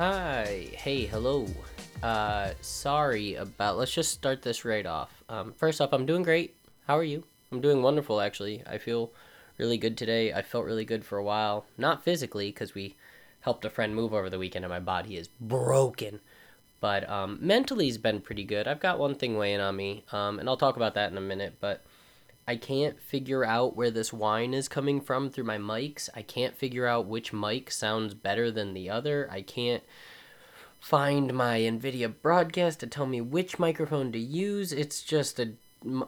[0.00, 0.66] Hi.
[0.78, 1.46] Hey, hello.
[2.02, 3.76] Uh, sorry about.
[3.76, 5.22] Let's just start this right off.
[5.28, 6.56] Um, first off, I'm doing great.
[6.86, 7.24] How are you?
[7.52, 8.62] I'm doing wonderful, actually.
[8.66, 9.12] I feel
[9.58, 10.32] really good today.
[10.32, 11.66] I felt really good for a while.
[11.76, 12.96] Not physically, because we
[13.40, 16.20] helped a friend move over the weekend and my body is broken.
[16.80, 18.66] But um, mentally's been pretty good.
[18.66, 21.20] I've got one thing weighing on me, um, and I'll talk about that in a
[21.20, 21.58] minute.
[21.60, 21.84] But
[22.46, 26.08] I can't figure out where this whine is coming from through my mics.
[26.14, 29.28] I can't figure out which mic sounds better than the other.
[29.30, 29.82] I can't
[30.80, 34.72] find my NVIDIA broadcast to tell me which microphone to use.
[34.72, 35.52] It's just a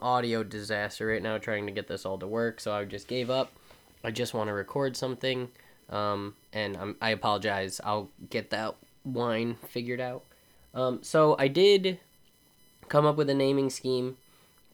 [0.01, 2.59] audio disaster right now trying to get this all to work.
[2.59, 3.51] So I just gave up.
[4.03, 5.49] I just want to record something,
[5.89, 7.79] um, and I'm, I apologize.
[7.83, 10.25] I'll get that whine figured out.
[10.73, 11.99] Um, so I did
[12.89, 14.17] come up with a naming scheme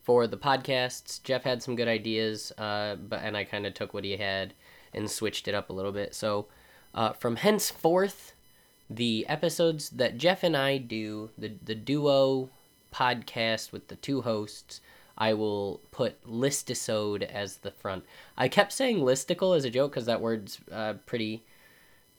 [0.09, 1.21] for the podcasts.
[1.21, 4.55] Jeff had some good ideas, uh, but and I kind of took what he had
[4.91, 6.16] and switched it up a little bit.
[6.16, 6.47] So
[6.95, 8.33] uh, from henceforth,
[8.89, 12.49] the episodes that Jeff and I do, the the duo
[12.91, 14.81] podcast with the two hosts,
[15.16, 18.03] I will put listisode as the front.
[18.35, 21.44] I kept saying listicle as a joke because that word's uh, pretty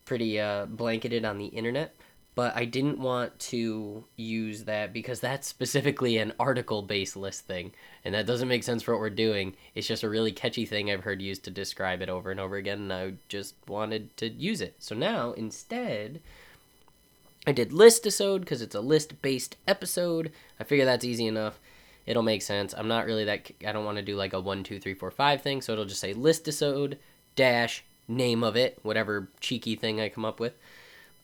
[0.05, 1.97] pretty uh, blanketed on the internet
[2.35, 7.73] but I didn't want to use that because that's specifically an article based list thing,
[8.05, 9.57] and that doesn't make sense for what we're doing.
[9.75, 12.57] It's just a really catchy thing I've heard used to describe it over and over
[12.57, 14.77] again, and I just wanted to use it.
[14.79, 16.21] So now, instead,
[17.47, 20.31] I did listisode because it's a list based episode.
[20.59, 21.59] I figure that's easy enough.
[22.07, 22.75] It'll make sense.
[22.77, 23.51] I'm not really that.
[23.67, 25.85] I don't want to do like a one, two, three, four, five thing, so it'll
[25.85, 26.97] just say listisode
[27.35, 30.55] dash name of it, whatever cheeky thing I come up with.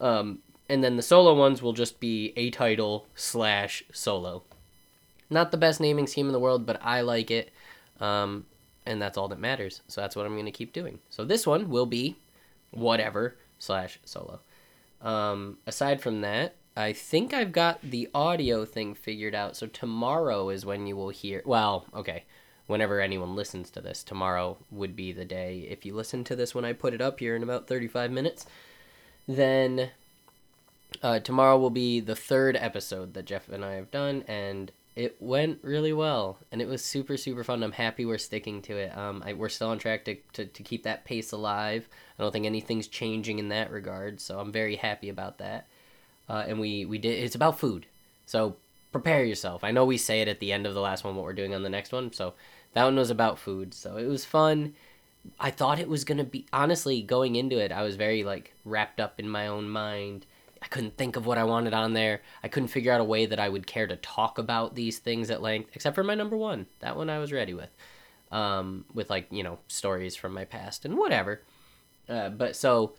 [0.00, 4.42] Um, and then the solo ones will just be a title slash solo.
[5.28, 7.50] Not the best naming scheme in the world, but I like it,
[8.00, 8.46] um,
[8.84, 9.82] and that's all that matters.
[9.88, 11.00] So that's what I'm going to keep doing.
[11.10, 12.16] So this one will be
[12.70, 14.40] whatever slash solo.
[15.00, 19.56] Um, aside from that, I think I've got the audio thing figured out.
[19.56, 21.42] So tomorrow is when you will hear.
[21.44, 22.24] Well, okay.
[22.66, 25.66] Whenever anyone listens to this, tomorrow would be the day.
[25.70, 28.44] If you listen to this when I put it up here in about 35 minutes,
[29.28, 29.90] then
[31.02, 35.16] uh, tomorrow will be the third episode that Jeff and I have done, and it
[35.20, 37.62] went really well, and it was super super fun.
[37.62, 38.96] I'm happy we're sticking to it.
[38.96, 41.88] Um, I, we're still on track to, to to keep that pace alive.
[42.18, 45.66] I don't think anything's changing in that regard, so I'm very happy about that.
[46.28, 47.22] Uh, and we we did.
[47.22, 47.86] It's about food,
[48.24, 48.56] so
[48.90, 49.62] prepare yourself.
[49.62, 51.54] I know we say it at the end of the last one what we're doing
[51.54, 52.34] on the next one, so
[52.72, 53.74] that one was about food.
[53.74, 54.74] So it was fun.
[55.40, 57.70] I thought it was gonna be honestly going into it.
[57.70, 60.24] I was very like wrapped up in my own mind
[60.62, 62.22] I couldn't think of what I wanted on there.
[62.42, 65.30] I couldn't figure out a way that I would care to talk about these things
[65.30, 66.66] at length, except for my number one.
[66.80, 67.70] That one I was ready with,
[68.32, 71.42] um, with like you know stories from my past and whatever.
[72.08, 72.94] Uh, but so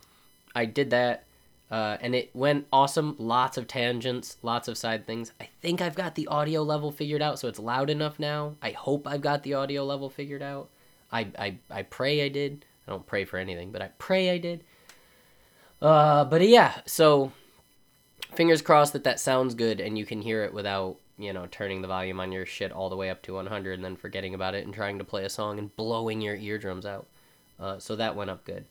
[0.54, 1.24] I did that,
[1.70, 3.16] uh, and it went awesome.
[3.18, 5.32] Lots of tangents, lots of side things.
[5.40, 8.56] I think I've got the audio level figured out, so it's loud enough now.
[8.62, 10.68] I hope I've got the audio level figured out.
[11.10, 12.64] I I, I pray I did.
[12.86, 14.64] I don't pray for anything, but I pray I did.
[15.80, 17.32] Uh, but yeah, so
[18.32, 21.82] fingers crossed that that sounds good and you can hear it without you know turning
[21.82, 24.54] the volume on your shit all the way up to 100 and then forgetting about
[24.54, 27.06] it and trying to play a song and blowing your eardrums out.
[27.58, 28.64] Uh, so that went up good.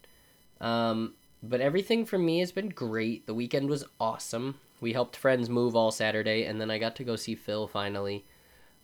[0.61, 1.13] Um,
[1.43, 3.27] but everything for me has been great.
[3.27, 4.55] The weekend was awesome.
[4.79, 8.25] We helped friends move all saturday and then i got to go see phil finally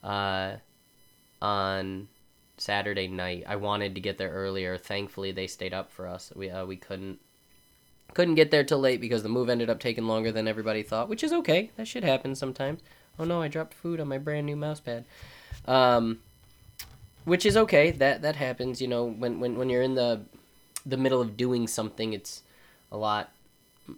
[0.03, 0.57] uh,
[1.41, 2.07] on
[2.57, 3.43] saturday night.
[3.47, 4.77] I wanted to get there earlier.
[4.77, 6.33] Thankfully they stayed up for us.
[6.35, 7.19] We, uh, we couldn't
[8.13, 11.09] couldn't get there till late because the move ended up taking longer than everybody thought,
[11.09, 11.71] which is okay.
[11.77, 12.81] That should happen sometimes.
[13.19, 15.05] Oh no, I dropped food on my brand new mouse pad.
[15.65, 16.19] Um,
[17.25, 17.91] which is okay.
[17.91, 18.81] That that happens.
[18.81, 20.21] You know, when when when you're in the
[20.85, 22.43] the middle of doing something, it's
[22.91, 23.31] a lot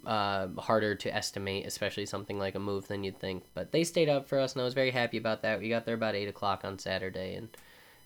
[0.06, 3.44] uh, harder to estimate, especially something like a move than you'd think.
[3.54, 5.60] But they stayed up for us, and I was very happy about that.
[5.60, 7.48] We got there about eight o'clock on Saturday, and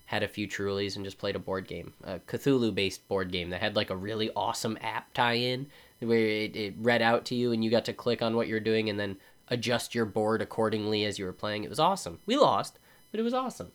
[0.05, 3.49] had a few Trulies and just played a board game, a Cthulhu based board game
[3.51, 5.67] that had like a really awesome app tie in
[6.01, 8.59] where it, it read out to you and you got to click on what you're
[8.59, 9.17] doing and then
[9.47, 11.63] adjust your board accordingly as you were playing.
[11.63, 12.19] It was awesome.
[12.25, 12.79] We lost,
[13.11, 13.71] but it was awesome.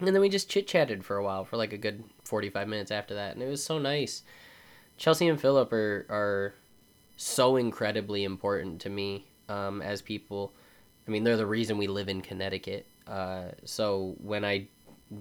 [0.00, 2.90] And then we just chit chatted for a while, for like a good 45 minutes
[2.90, 4.22] after that, and it was so nice.
[4.96, 6.54] Chelsea and Philip are, are
[7.16, 10.52] so incredibly important to me um, as people.
[11.06, 12.86] I mean, they're the reason we live in Connecticut.
[13.06, 14.68] Uh, so when I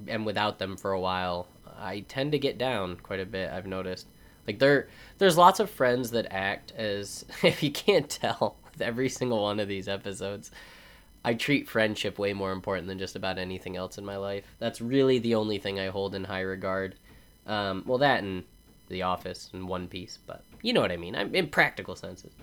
[0.08, 1.48] am without them for a while,
[1.80, 4.08] I tend to get down quite a bit, I've noticed.
[4.48, 9.10] Like there there's lots of friends that act as if you can't tell with every
[9.10, 10.52] single one of these episodes.
[11.26, 14.46] I treat friendship way more important than just about anything else in my life.
[14.60, 16.96] That's really the only thing I hold in high regard.
[17.46, 18.44] Um, well, that and
[18.88, 21.16] The Office and One Piece, but you know what I mean.
[21.16, 22.34] I'm in practical senses.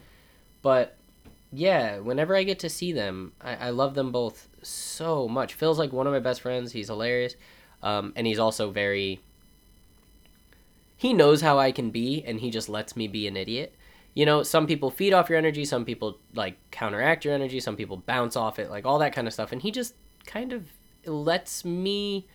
[0.60, 0.96] but
[1.56, 5.54] yeah, whenever I get to see them, I, I love them both so much.
[5.54, 6.72] Phil's like one of my best friends.
[6.72, 7.36] He's hilarious,
[7.82, 9.20] um, and he's also very.
[11.04, 13.74] He knows how I can be, and he just lets me be an idiot.
[14.14, 17.76] You know, some people feed off your energy, some people like counteract your energy, some
[17.76, 19.52] people bounce off it, like all that kind of stuff.
[19.52, 19.92] And he just
[20.24, 20.64] kind of
[21.04, 22.26] lets me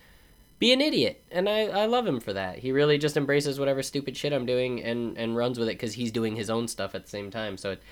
[0.60, 3.82] be an idiot and I, I love him for that he really just embraces whatever
[3.82, 6.94] stupid shit i'm doing and and runs with it because he's doing his own stuff
[6.94, 7.82] at the same time so it,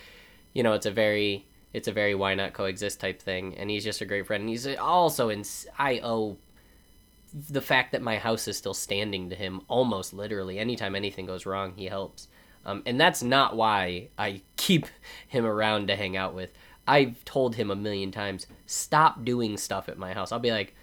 [0.53, 3.85] you know it's a very it's a very why not coexist type thing and he's
[3.85, 5.43] just a great friend and he's also in
[5.79, 6.37] i owe
[7.33, 11.47] the fact that my house is still standing to him almost literally anytime anything goes
[11.47, 12.29] wrong he helps
[12.65, 14.87] um, and that's not why i keep
[15.27, 16.53] him around to hang out with
[16.87, 20.75] i've told him a million times stop doing stuff at my house i'll be like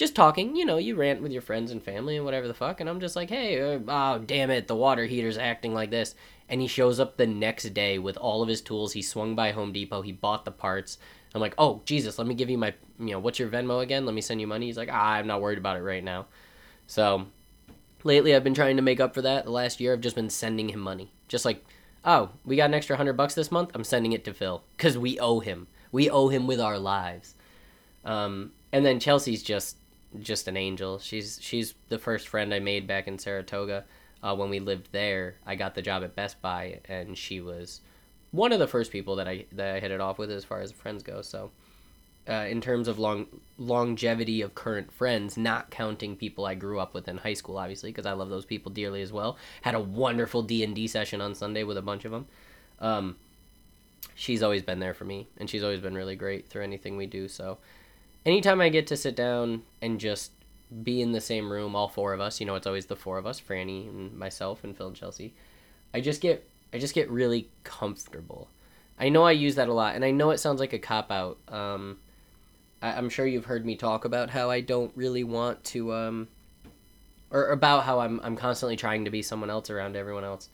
[0.00, 2.80] just talking, you know, you rant with your friends and family and whatever the fuck,
[2.80, 6.14] and I'm just like, hey, uh, oh, damn it, the water heater's acting like this.
[6.48, 8.94] And he shows up the next day with all of his tools.
[8.94, 10.96] He swung by Home Depot, he bought the parts.
[11.34, 14.04] I'm like, oh, Jesus, let me give you my, you know, what's your Venmo again?
[14.04, 14.66] Let me send you money.
[14.66, 16.26] He's like, ah, I'm not worried about it right now.
[16.86, 17.26] So
[18.02, 19.44] lately I've been trying to make up for that.
[19.44, 21.12] The last year I've just been sending him money.
[21.28, 21.64] Just like,
[22.04, 23.70] oh, we got an extra hundred bucks this month.
[23.74, 25.68] I'm sending it to Phil because we owe him.
[25.92, 27.34] We owe him with our lives.
[28.04, 29.76] Um, and then Chelsea's just
[30.18, 30.98] just an angel.
[30.98, 33.84] She's she's the first friend I made back in Saratoga
[34.22, 35.36] uh, when we lived there.
[35.46, 37.80] I got the job at Best Buy, and she was
[38.30, 40.60] one of the first people that I that I hit it off with as far
[40.60, 41.22] as friends go.
[41.22, 41.50] So,
[42.28, 43.26] uh, in terms of long
[43.58, 47.90] longevity of current friends, not counting people I grew up with in high school, obviously,
[47.90, 49.36] because I love those people dearly as well.
[49.62, 52.26] Had a wonderful D and D session on Sunday with a bunch of them.
[52.78, 53.16] Um,
[54.14, 57.06] she's always been there for me, and she's always been really great through anything we
[57.06, 57.26] do.
[57.28, 57.58] So
[58.24, 60.32] anytime I get to sit down and just
[60.82, 63.18] be in the same room, all four of us, you know, it's always the four
[63.18, 65.34] of us, Franny and myself and Phil and Chelsea.
[65.92, 68.48] I just get I just get really comfortable.
[68.98, 71.10] I know I use that a lot, and I know it sounds like a cop
[71.10, 71.38] out.
[71.48, 71.98] Um,
[72.82, 76.28] I, am sure you've heard me talk about how I don't really want to, um,
[77.30, 80.48] or about how I'm I'm constantly trying to be someone else around everyone else,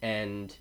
[0.00, 0.54] and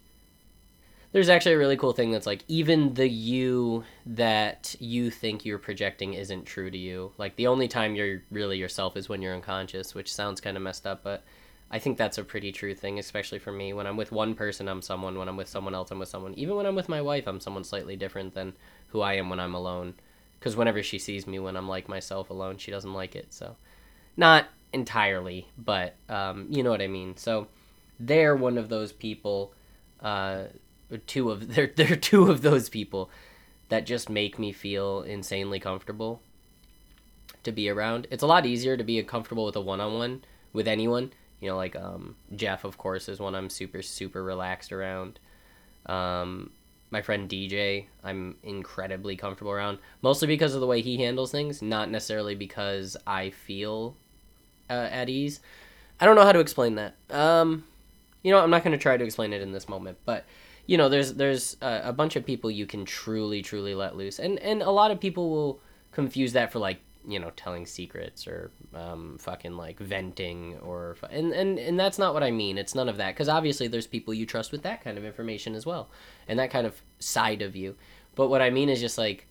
[1.11, 5.57] there's actually a really cool thing that's like even the you that you think you're
[5.57, 7.11] projecting isn't true to you.
[7.17, 10.63] Like the only time you're really yourself is when you're unconscious, which sounds kind of
[10.63, 11.23] messed up, but
[11.71, 13.73] I think that's a pretty true thing, especially for me.
[13.73, 15.17] When I'm with one person, I'm someone.
[15.17, 16.33] When I'm with someone else, I'm with someone.
[16.33, 18.53] Even when I'm with my wife, I'm someone slightly different than
[18.87, 19.93] who I am when I'm alone.
[20.39, 23.33] Because whenever she sees me when I'm like myself alone, she doesn't like it.
[23.33, 23.55] So,
[24.17, 27.17] not entirely, but um, you know what I mean.
[27.17, 27.47] So,
[27.99, 29.53] they're one of those people
[29.99, 30.45] uh,
[31.05, 33.09] two of they're they're two of those people
[33.69, 36.21] that just make me feel insanely comfortable
[37.43, 38.07] to be around.
[38.09, 41.13] It's a lot easier to be comfortable with a one-on-one with anyone.
[41.39, 45.19] You know, like um, Jeff, of course, is one I'm super super relaxed around.
[45.85, 46.51] Um,
[46.91, 51.61] my friend DJ, I'm incredibly comfortable around, mostly because of the way he handles things,
[51.61, 53.95] not necessarily because I feel
[54.69, 55.39] uh, at ease.
[55.99, 56.95] I don't know how to explain that.
[57.09, 57.63] Um,
[58.23, 60.25] you know, I'm not going to try to explain it in this moment, but
[60.65, 64.19] you know, there's there's a, a bunch of people you can truly truly let loose,
[64.19, 65.59] and and a lot of people will
[65.91, 71.33] confuse that for like you know telling secrets or um, fucking like venting or and,
[71.33, 72.57] and and that's not what I mean.
[72.57, 75.55] It's none of that because obviously there's people you trust with that kind of information
[75.55, 75.89] as well,
[76.27, 77.75] and that kind of side of you.
[78.15, 79.27] But what I mean is just like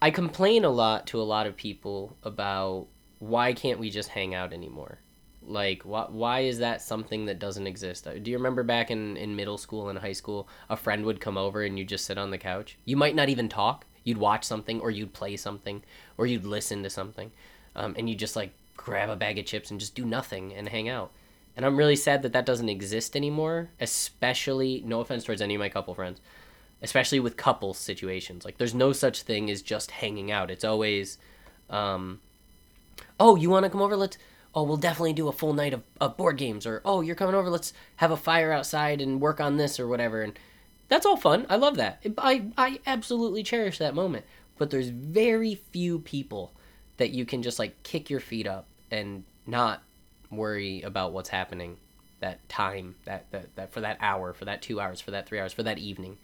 [0.00, 2.86] I complain a lot to a lot of people about
[3.18, 5.00] why can't we just hang out anymore?
[5.42, 8.06] Like, why, why is that something that doesn't exist?
[8.06, 11.20] Uh, do you remember back in, in middle school and high school, a friend would
[11.20, 12.78] come over and you'd just sit on the couch?
[12.84, 13.86] You might not even talk.
[14.06, 15.82] You'd watch something, or you'd play something,
[16.16, 17.32] or you'd listen to something.
[17.74, 20.68] Um, and you just like grab a bag of chips and just do nothing and
[20.68, 21.10] hang out.
[21.56, 25.58] And I'm really sad that that doesn't exist anymore, especially, no offense towards any of
[25.58, 26.20] my couple friends,
[26.82, 28.44] especially with couple situations.
[28.44, 30.50] Like, there's no such thing as just hanging out.
[30.50, 31.18] It's always,
[31.68, 32.20] um,
[33.18, 33.96] oh, you want to come over?
[33.96, 34.18] Let's
[34.56, 37.34] oh, we'll definitely do a full night of, of board games, or oh, you're coming
[37.34, 40.22] over, let's have a fire outside and work on this or whatever.
[40.22, 40.32] And
[40.88, 41.46] that's all fun.
[41.48, 42.02] I love that.
[42.18, 44.24] I, I absolutely cherish that moment.
[44.58, 46.52] But there's very few people
[46.96, 49.82] that you can just like kick your feet up and not
[50.30, 51.76] worry about what's happening
[52.20, 55.38] that time that, that, that for that hour for that two hours for that three
[55.38, 56.16] hours for that evening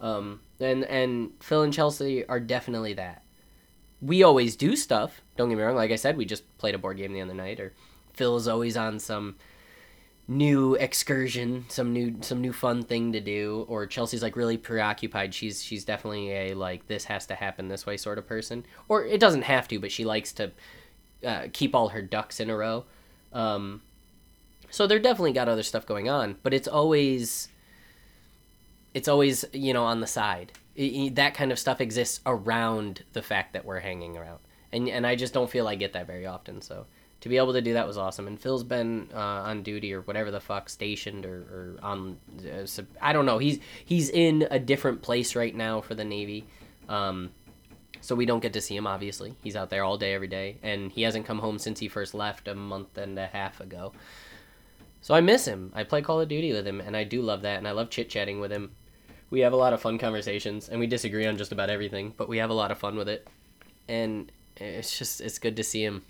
[0.00, 3.22] um, and and phil and chelsea are definitely that
[4.00, 5.20] we always do stuff.
[5.36, 5.76] Don't get me wrong.
[5.76, 7.72] Like I said, we just played a board game the other night, or
[8.12, 9.36] Phil's always on some
[10.30, 15.34] new excursion, some new some new fun thing to do, or Chelsea's like really preoccupied.
[15.34, 19.04] She's she's definitely a like this has to happen this way sort of person, or
[19.04, 20.52] it doesn't have to, but she likes to
[21.26, 22.84] uh, keep all her ducks in a row.
[23.32, 23.82] Um,
[24.70, 27.48] so they're definitely got other stuff going on, but it's always
[28.94, 30.52] it's always you know on the side.
[30.76, 34.38] It, that kind of stuff exists around the fact that we're hanging around,
[34.70, 36.62] and and I just don't feel I get that very often.
[36.62, 36.86] So
[37.20, 38.26] to be able to do that was awesome.
[38.26, 42.18] And Phil's been uh, on duty or whatever the fuck, stationed or, or on.
[42.40, 43.38] Uh, sub, I don't know.
[43.38, 46.46] He's he's in a different place right now for the Navy.
[46.88, 47.30] Um,
[48.00, 48.86] so we don't get to see him.
[48.86, 51.88] Obviously, he's out there all day, every day, and he hasn't come home since he
[51.88, 53.92] first left a month and a half ago.
[55.02, 55.72] So I miss him.
[55.74, 57.90] I play Call of Duty with him, and I do love that, and I love
[57.90, 58.72] chit chatting with him.
[59.30, 62.28] We have a lot of fun conversations, and we disagree on just about everything, but
[62.28, 63.28] we have a lot of fun with it,
[63.88, 66.02] and it's just it's good to see him.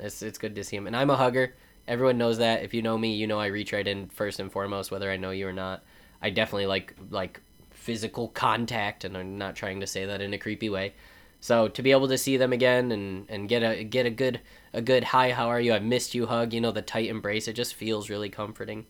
[0.00, 1.54] It's it's good to see him, and I'm a hugger.
[1.88, 2.62] Everyone knows that.
[2.62, 5.16] If you know me, you know I reach right in first and foremost, whether I
[5.16, 5.82] know you or not.
[6.22, 7.40] I definitely like like
[7.70, 10.94] physical contact, and I'm not trying to say that in a creepy way.
[11.40, 14.40] So to be able to see them again and, and get a get a good
[14.72, 17.48] a good hi how are you I missed you hug you know the tight embrace
[17.48, 18.86] it just feels really comforting.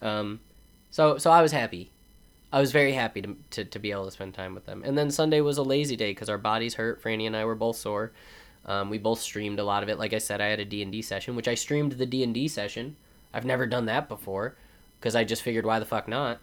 [0.00, 0.40] Um,
[0.90, 1.92] so so I was happy,
[2.52, 4.82] I was very happy to, to to be able to spend time with them.
[4.84, 7.02] And then Sunday was a lazy day because our bodies hurt.
[7.02, 8.12] Franny and I were both sore.
[8.66, 9.98] Um, we both streamed a lot of it.
[9.98, 12.22] Like I said, I had a D and D session, which I streamed the D
[12.22, 12.96] and D session.
[13.32, 14.56] I've never done that before
[14.98, 16.40] because I just figured why the fuck not.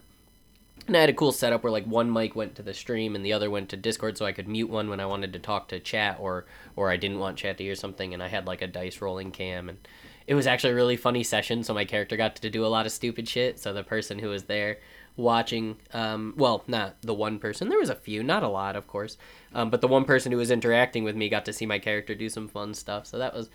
[0.86, 3.24] And I had a cool setup where like one mic went to the stream and
[3.24, 5.68] the other went to Discord, so I could mute one when I wanted to talk
[5.68, 8.12] to chat or or I didn't want chat to hear something.
[8.12, 9.78] And I had like a dice rolling cam, and
[10.26, 11.62] it was actually a really funny session.
[11.62, 13.58] So my character got to do a lot of stupid shit.
[13.58, 14.78] So the person who was there
[15.16, 17.68] watching, um, well, not the one person.
[17.68, 19.16] There was a few, not a lot, of course,
[19.54, 22.14] um, but the one person who was interacting with me got to see my character
[22.14, 23.06] do some fun stuff.
[23.06, 23.50] So that was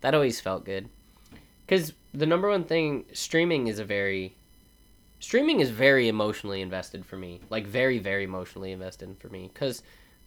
[0.00, 0.88] that always felt good.
[1.66, 4.34] Because the number one thing, streaming is a very
[5.22, 9.80] streaming is very emotionally invested for me like very very emotionally invested for me because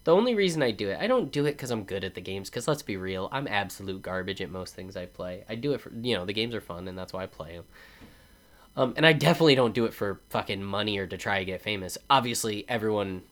[0.06, 2.22] the only reason i do it i don't do it because i'm good at the
[2.22, 5.74] games because let's be real i'm absolute garbage at most things i play i do
[5.74, 7.66] it for you know the games are fun and that's why i play them
[8.76, 11.62] um, and i definitely don't do it for fucking money or to try to get
[11.62, 11.98] famous.
[12.10, 13.24] Obviously everyone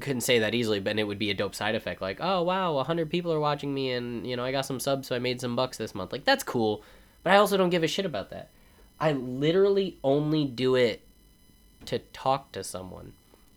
[0.00, 2.00] couldn't say that easily but it would be a dope side effect.
[2.00, 5.08] Like oh wow 100 people are watching me and you know i got some subs
[5.08, 6.12] so i made some bucks this month.
[6.12, 6.82] Like that's cool
[7.22, 8.50] but i also don't give a shit about that.
[8.98, 11.02] I literally only do it
[11.86, 13.12] to talk to someone.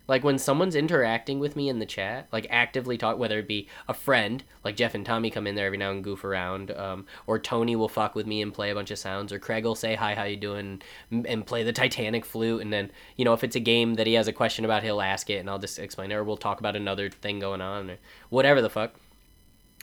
[0.09, 3.67] Like when someone's interacting with me in the chat, like actively talk, whether it be
[3.87, 7.05] a friend, like Jeff and Tommy come in there every now and goof around, um,
[7.27, 9.75] or Tony will fuck with me and play a bunch of sounds, or Craig will
[9.75, 13.43] say hi, how you doing, and play the Titanic flute, and then you know if
[13.43, 15.77] it's a game that he has a question about, he'll ask it, and I'll just
[15.77, 17.97] explain it, or we'll talk about another thing going on, or
[18.29, 18.95] whatever the fuck.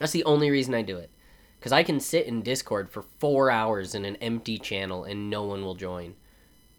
[0.00, 1.10] That's the only reason I do it.
[1.58, 5.44] Because I can sit in Discord for four hours in an empty channel and no
[5.44, 6.14] one will join.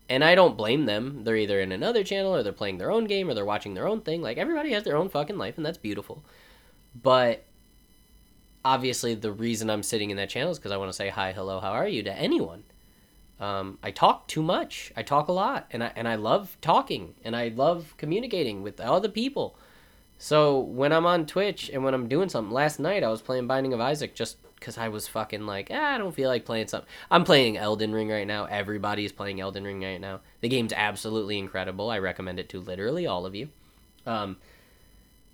[0.10, 1.24] And I don't blame them.
[1.24, 3.88] They're either in another channel or they're playing their own game or they're watching their
[3.88, 4.22] own thing.
[4.22, 6.24] Like, everybody has their own fucking life and that's beautiful.
[7.02, 7.44] But
[8.64, 11.34] obviously, the reason I'm sitting in that channel is because I want to say hi,
[11.34, 12.64] hello, how are you to anyone.
[13.40, 14.92] Um, I talk too much.
[14.96, 18.80] I talk a lot, and I and I love talking, and I love communicating with
[18.80, 19.56] other people.
[20.18, 23.46] So when I'm on Twitch and when I'm doing something, last night I was playing
[23.46, 26.68] Binding of Isaac just because I was fucking like, ah, I don't feel like playing
[26.68, 26.90] something.
[27.10, 28.46] I'm playing Elden Ring right now.
[28.46, 30.22] Everybody's playing Elden Ring right now.
[30.42, 31.90] The game's absolutely incredible.
[31.90, 33.50] I recommend it to literally all of you.
[34.06, 34.38] Um,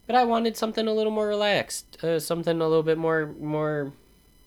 [0.08, 3.94] but I wanted something a little more relaxed, uh, something a little bit more more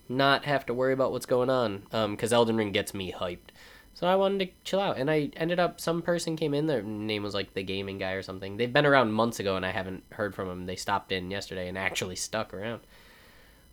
[0.08, 1.82] not have to worry about what's going on.
[1.92, 3.50] Um, because Elden Ring gets me hyped.
[3.94, 5.80] So I wanted to chill out, and I ended up.
[5.80, 6.66] Some person came in.
[6.66, 8.58] Their name was like the gaming guy or something.
[8.58, 10.66] They've been around months ago, and I haven't heard from them.
[10.66, 12.82] They stopped in yesterday and actually stuck around.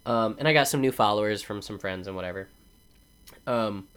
[0.05, 2.48] Um, and I got some new followers from some friends and whatever.
[3.48, 3.88] Um,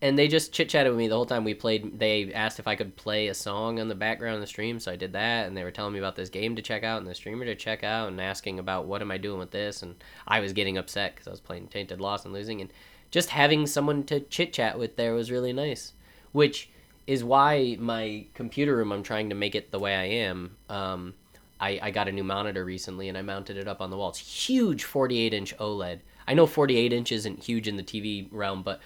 [0.00, 1.98] and they just chit chatted with me the whole time we played.
[1.98, 4.92] They asked if I could play a song on the background of the stream, so
[4.92, 5.46] I did that.
[5.46, 7.56] And they were telling me about this game to check out and the streamer to
[7.56, 9.82] check out, and asking about what am I doing with this.
[9.82, 12.72] And I was getting upset because I was playing Tainted Lost and losing, and
[13.10, 15.94] just having someone to chit chat with there was really nice.
[16.30, 16.70] Which
[17.08, 20.56] is why my computer room, I'm trying to make it the way I am.
[20.68, 21.14] Um,
[21.60, 24.10] I, I got a new monitor recently and I mounted it up on the wall.
[24.10, 26.00] It's huge 48 inch OLED.
[26.26, 28.80] I know 48 inch isn't huge in the TV realm, but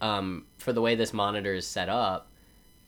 [0.00, 2.28] um, for the way this monitor is set up,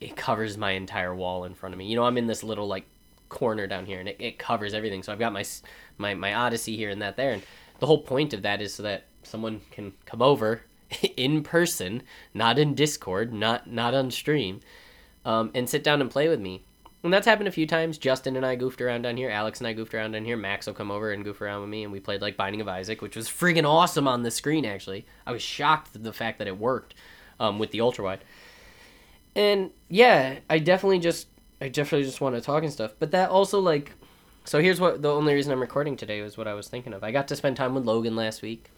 [0.01, 1.87] it covers my entire wall in front of me.
[1.87, 2.85] You know, I'm in this little like
[3.29, 5.03] corner down here and it, it covers everything.
[5.03, 5.45] So I've got my,
[5.99, 7.33] my, my Odyssey here and that there.
[7.33, 7.43] And
[7.79, 10.63] the whole point of that is so that someone can come over
[11.17, 12.03] in person,
[12.35, 14.61] not in Discord, not, not on stream,
[15.25, 16.65] um, and sit down and play with me
[17.05, 17.99] and that's happened a few times.
[17.99, 19.31] Justin and I goofed around down here.
[19.31, 20.37] Alex and I goofed around down here.
[20.37, 22.69] Max will come over and goof around with me, and we played like Binding of
[22.69, 24.65] Isaac, which was friggin' awesome on the screen.
[24.65, 26.95] Actually, I was shocked at the fact that it worked
[27.41, 28.25] um, with the ultra wide.
[29.35, 31.27] And yeah, I definitely just,
[31.61, 32.93] I definitely just want to talk and stuff.
[32.99, 33.93] But that also like,
[34.45, 37.03] so here's what the only reason I'm recording today was what I was thinking of.
[37.03, 38.71] I got to spend time with Logan last week,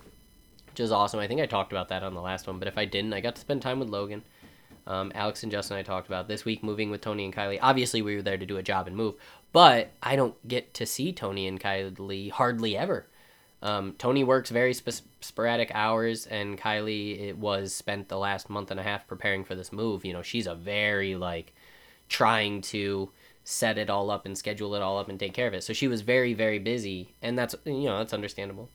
[0.70, 1.20] which is awesome.
[1.20, 3.20] I think I talked about that on the last one, but if I didn't, I
[3.20, 4.22] got to spend time with Logan.
[4.86, 7.58] Um, Alex and Justin and I talked about this week moving with Tony and Kylie.
[7.60, 9.14] Obviously, we were there to do a job and move,
[9.52, 13.06] but I don't get to see Tony and Kylie hardly ever.
[13.62, 18.70] Um, Tony works very sp- sporadic hours, and Kylie it was spent the last month
[18.70, 20.04] and a half preparing for this move.
[20.04, 21.54] You know, she's a very like
[22.08, 23.10] trying to
[23.42, 25.64] set it all up and schedule it all up and take care of it.
[25.64, 28.68] So she was very very busy, and that's you know that's understandable.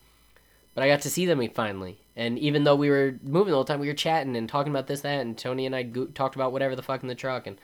[0.74, 3.64] But I got to see them finally, and even though we were moving the whole
[3.64, 6.34] time, we were chatting and talking about this that, and Tony and I go- talked
[6.34, 7.58] about whatever the fuck in the truck, and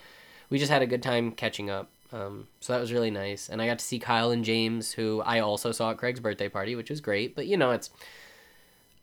[0.49, 1.91] we just had a good time catching up.
[2.11, 3.51] Um, so that was really nice.
[3.51, 6.49] And I got to see Kyle and James, who I also saw at Craig's birthday
[6.49, 7.37] party, which was great.
[7.37, 7.91] But you know, it's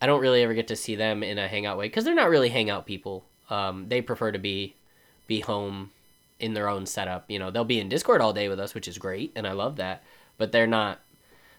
[0.02, 2.30] I don't really ever get to see them in a hangout way because they're not
[2.30, 3.24] really hangout people.
[3.48, 4.74] Um, they prefer to be
[5.28, 5.92] be home
[6.40, 7.30] in their own setup.
[7.30, 9.52] You know, they'll be in Discord all day with us, which is great, and I
[9.52, 10.02] love that.
[10.36, 10.98] But they're not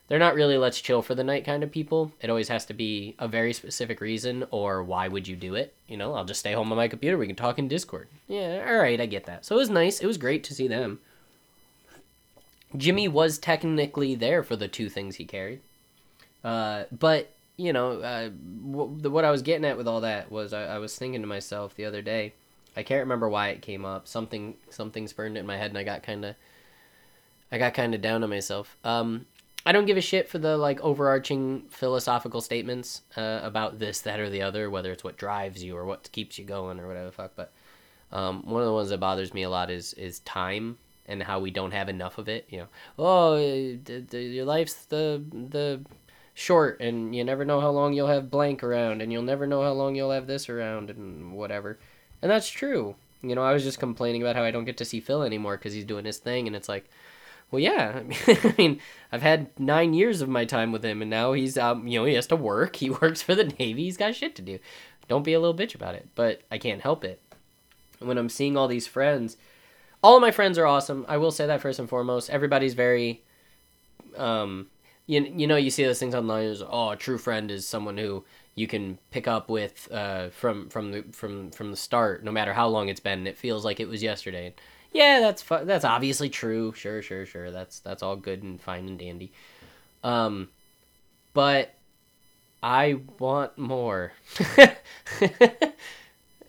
[0.08, 2.12] they're not really let's chill for the night kind of people.
[2.22, 5.74] It always has to be a very specific reason or why would you do it?
[5.88, 7.18] You know, I'll just stay home on my computer.
[7.18, 8.08] We can talk in Discord.
[8.28, 9.46] Yeah, all right, I get that.
[9.46, 10.00] So it was nice.
[10.00, 11.00] It was great to see them.
[12.78, 15.62] Jimmy was technically there for the two things he carried.
[16.44, 20.54] Uh, but, you know, uh, what, what I was getting at with all that was
[20.54, 22.34] I, I was thinking to myself the other day,
[22.78, 24.08] I can't remember why it came up.
[24.08, 26.36] Something something spurned it in my head and I got kind of
[27.52, 28.76] I got kind of down on myself.
[28.84, 29.26] Um,
[29.66, 34.20] I don't give a shit for the like overarching philosophical statements uh, about this, that,
[34.20, 37.08] or the other, whether it's what drives you or what keeps you going or whatever
[37.08, 37.32] the fuck.
[37.36, 37.52] But
[38.12, 41.40] um, one of the ones that bothers me a lot is is time and how
[41.40, 42.46] we don't have enough of it.
[42.50, 42.68] You know,
[43.00, 45.82] oh, the, the, your life's the the
[46.36, 49.64] short, and you never know how long you'll have blank around, and you'll never know
[49.64, 51.80] how long you'll have this around, and whatever.
[52.22, 52.96] And that's true.
[53.22, 55.58] You know, I was just complaining about how I don't get to see Phil anymore
[55.58, 56.90] because he's doing his thing, and it's like,
[57.52, 58.02] well, yeah.
[58.28, 58.80] I mean,
[59.12, 62.06] I've had nine years of my time with him, and now he's um, you know,
[62.06, 62.76] he has to work.
[62.86, 63.84] He works for the Navy.
[63.84, 64.60] He's got shit to do.
[65.08, 66.08] Don't be a little bitch about it.
[66.16, 67.22] But I can't help it.
[68.00, 69.38] When I'm seeing all these friends
[70.06, 71.04] all of my friends are awesome.
[71.08, 72.30] I will say that first and foremost.
[72.30, 73.24] Everybody's very,
[74.16, 74.68] um,
[75.08, 76.44] you, you know, you see those things online.
[76.44, 80.70] Is oh, a true friend is someone who you can pick up with uh, from
[80.70, 83.26] from the from from the start, no matter how long it's been.
[83.26, 84.54] It feels like it was yesterday.
[84.96, 86.74] Yeah, that's fu- that's obviously true.
[86.74, 87.52] Sure, sure, sure.
[87.52, 89.34] That's that's all good and fine and dandy.
[90.04, 90.50] Um,
[91.34, 91.74] but
[92.64, 94.14] I want more.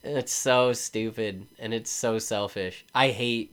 [0.02, 2.84] It's so stupid and it's so selfish.
[2.94, 3.52] I hate.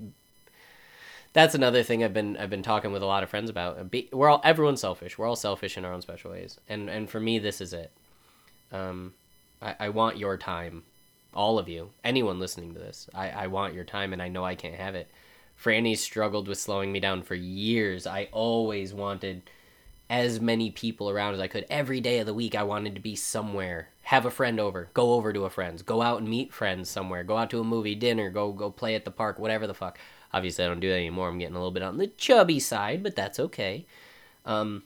[1.34, 3.80] That's another thing I've been I've been talking with a lot of friends about.
[4.12, 5.18] We're all everyone's selfish.
[5.18, 7.92] We're all selfish in our own special ways, and and for me, this is it.
[8.72, 9.14] Um,
[9.62, 10.84] I, I want your time,
[11.36, 13.10] all of you, anyone listening to this.
[13.14, 15.10] I I want your time, and I know I can't have it.
[15.62, 18.08] Franny struggled with slowing me down for years.
[18.08, 19.44] I always wanted
[20.10, 21.66] as many people around as I could.
[21.70, 25.14] Every day of the week, I wanted to be somewhere, have a friend over, go
[25.14, 27.96] over to a friend's, go out and meet friends somewhere, go out to a movie,
[27.96, 29.98] dinner, go go play at the park, whatever the fuck.
[30.34, 31.30] Obviously, I don't do that anymore.
[31.30, 33.86] I'm getting a little bit on the chubby side, but that's okay.
[34.46, 34.84] Um,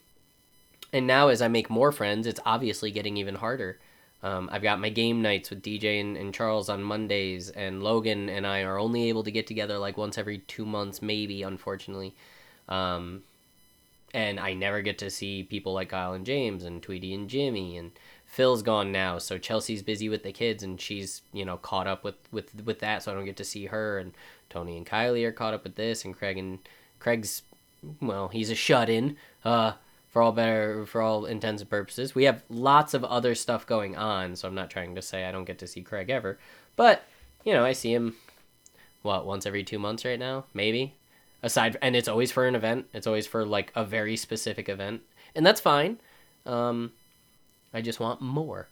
[0.93, 3.79] and now, as I make more friends, it's obviously getting even harder.
[4.23, 8.29] Um, I've got my game nights with DJ and, and Charles on Mondays, and Logan
[8.29, 12.15] and I are only able to get together like once every two months, maybe, unfortunately.
[12.67, 13.23] Um,
[14.13, 17.77] and I never get to see people like Kyle and James and Tweety and Jimmy
[17.77, 17.91] and
[18.25, 22.03] Phil's gone now, so Chelsea's busy with the kids and she's you know caught up
[22.03, 23.99] with with with that, so I don't get to see her.
[23.99, 24.13] And
[24.49, 26.59] Tony and Kylie are caught up with this, and Craig and
[26.99, 27.43] Craig's
[28.01, 29.17] well, he's a shut in.
[29.45, 29.73] Uh,
[30.17, 33.95] for all better for all intents and purposes, we have lots of other stuff going
[33.95, 36.39] on, so I'm not trying to say I don't get to see Craig ever,
[36.75, 37.03] but
[37.43, 38.15] you know I see him
[39.03, 40.95] what once every two months right now, maybe.
[41.43, 42.87] Aside and it's always for an event.
[42.95, 45.01] It's always for like a very specific event.
[45.35, 45.99] And that's fine.
[46.47, 46.93] Um
[47.71, 48.69] i just want more.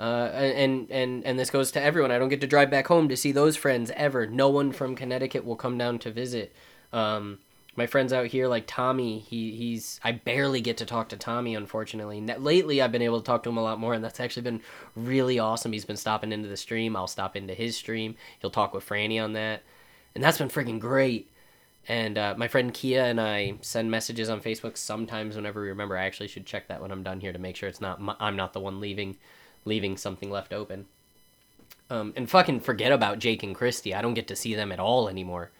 [0.00, 2.10] Uh and and and this goes to everyone.
[2.10, 4.26] I don't get to drive back home to see those friends ever.
[4.26, 6.54] No one from connecticut will come down to visit
[6.90, 7.40] um
[7.76, 11.54] my friends out here like tommy he he's i barely get to talk to tommy
[11.54, 14.42] unfortunately lately i've been able to talk to him a lot more and that's actually
[14.42, 14.60] been
[14.94, 18.74] really awesome he's been stopping into the stream i'll stop into his stream he'll talk
[18.74, 19.62] with franny on that
[20.14, 21.30] and that's been freaking great
[21.88, 25.96] and uh, my friend Kia and I send messages on Facebook sometimes whenever we remember.
[25.96, 28.16] I actually should check that when I'm done here to make sure it's not my,
[28.18, 29.16] I'm not the one leaving
[29.64, 30.86] leaving something left open.
[31.88, 33.94] Um, and fucking forget about Jake and Christy.
[33.94, 35.50] I don't get to see them at all anymore.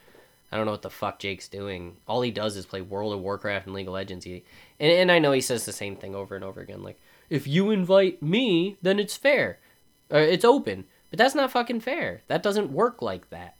[0.50, 1.96] I don't know what the fuck Jake's doing.
[2.06, 4.24] All he does is play World of Warcraft and League of Legends.
[4.24, 4.44] He,
[4.78, 6.82] and, and I know he says the same thing over and over again.
[6.82, 9.58] Like, if you invite me, then it's fair.
[10.12, 10.84] Uh, it's open.
[11.10, 12.22] But that's not fucking fair.
[12.28, 13.56] That doesn't work like that.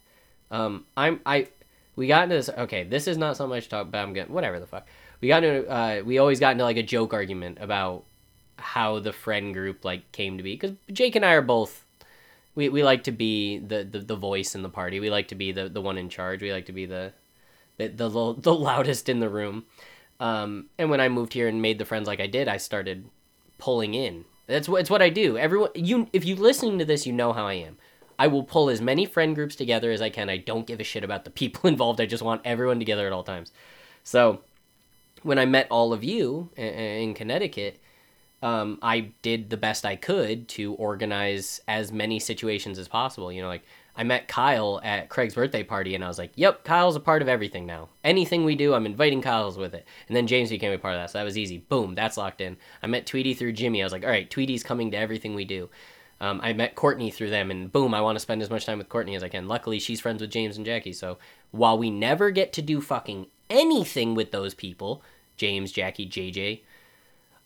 [0.51, 1.49] Um, I'm I
[1.97, 2.49] we got into this.
[2.49, 4.07] Okay, this is not something I should talk about.
[4.07, 4.87] I'm getting whatever the fuck.
[5.21, 5.69] We got into.
[5.69, 8.05] Uh, we always got into like a joke argument about
[8.59, 11.86] how the friend group like came to be because Jake and I are both
[12.57, 14.99] we, we like to be the, the, the voice in the party.
[14.99, 16.43] We like to be the, the one in charge.
[16.43, 17.13] We like to be the
[17.77, 19.67] the the, the loudest in the room.
[20.19, 23.11] Um, and when I moved here and made the friends like I did, I started
[23.59, 24.25] pulling in.
[24.47, 25.37] That's what it's what I do.
[25.37, 27.77] Everyone, you if you listening to this, you know how I am.
[28.19, 30.31] I will pull as many friend groups together as I can.
[30.31, 32.01] I don't give a shit about the people involved.
[32.01, 33.53] I just want everyone together at all times.
[34.03, 34.41] So,
[35.23, 37.79] when I met all of you in Connecticut,
[38.43, 43.33] um, I did the best I could to organize as many situations as possible.
[43.33, 43.65] You know, like
[43.97, 47.23] I met Kyle at Craig's birthday party, and I was like, "Yep, Kyle's a part
[47.23, 47.89] of everything now.
[48.05, 51.01] Anything we do, I'm inviting Kyle's with it." And then James became a part of
[51.01, 51.59] that, so that was easy.
[51.59, 52.59] Boom, that's locked in.
[52.83, 53.83] I met Tweety through Jimmy.
[53.83, 55.71] I was like, "All right, Tweety's coming to everything we do."
[56.21, 58.79] Um, I met Courtney through them, and boom, I want to spend as much time
[58.79, 59.49] with Courtney as I can.
[59.49, 61.19] Luckily, she's friends with James and Jackie, so
[61.51, 65.03] while we never get to do fucking anything with those people,
[65.37, 66.63] James, Jackie, JJ,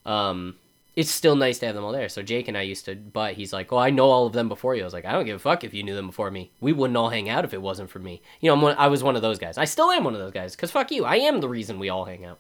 [0.07, 0.57] um,
[1.01, 2.11] it's still nice to have them all there.
[2.11, 4.51] So Jake and I used to, but he's like, "Well, I know all of them
[4.51, 6.31] before you." I was like, "I don't give a fuck if you knew them before
[6.31, 6.53] me.
[6.61, 8.89] We wouldn't all hang out if it wasn't for me." You know, I'm one, I
[8.89, 9.57] was one of those guys.
[9.57, 11.07] I still am one of those guys because fuck you.
[11.07, 12.39] I am the reason we all hang out.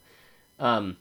[0.59, 0.99] Um,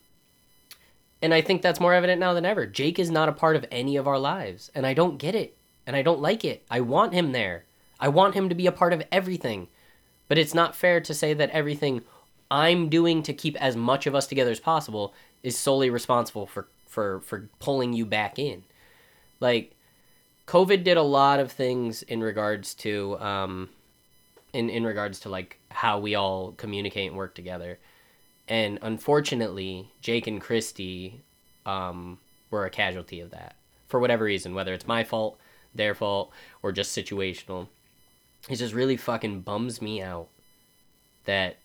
[1.21, 2.65] and I think that's more evident now than ever.
[2.65, 5.57] Jake is not a part of any of our lives, and I don't get it,
[5.85, 6.63] and I don't like it.
[6.71, 7.65] I want him there.
[7.99, 9.67] I want him to be a part of everything,
[10.29, 12.03] but it's not fair to say that everything
[12.49, 16.69] I'm doing to keep as much of us together as possible is solely responsible for
[16.89, 18.63] for for pulling you back in.
[19.39, 19.75] Like
[20.47, 23.69] COVID did a lot of things in regards to um
[24.51, 27.79] in in regards to like how we all communicate and work together.
[28.47, 31.21] And unfortunately, Jake and Christy
[31.65, 32.17] um
[32.49, 33.55] were a casualty of that
[33.87, 35.39] for whatever reason, whether it's my fault,
[35.73, 37.67] their fault, or just situational.
[38.49, 40.29] It just really fucking bums me out
[41.25, 41.57] that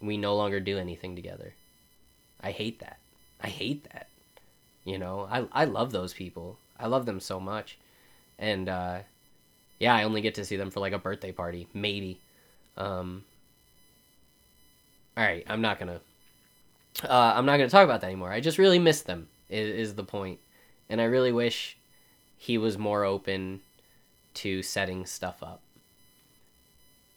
[0.00, 1.54] we no longer do anything together.
[2.40, 2.98] I hate that.
[3.40, 4.08] I hate that.
[4.86, 6.58] You know, I I love those people.
[6.78, 7.76] I love them so much,
[8.38, 8.98] and uh,
[9.80, 12.20] yeah, I only get to see them for like a birthday party, maybe.
[12.76, 13.24] Um,
[15.16, 16.00] all right, I'm not gonna.
[17.02, 18.30] Uh, I'm not gonna talk about that anymore.
[18.30, 19.26] I just really miss them.
[19.50, 20.38] Is, is the point,
[20.88, 21.76] and I really wish
[22.36, 23.62] he was more open
[24.34, 25.62] to setting stuff up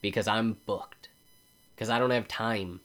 [0.02, 1.08] because I'm booked
[1.76, 2.80] because I don't have time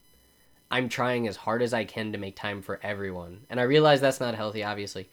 [0.71, 3.41] I'm trying as hard as I can to make time for everyone.
[3.49, 5.09] And I realize that's not healthy, obviously.